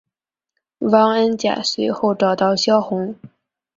[0.79, 3.13] 汪恩甲随后找到萧红。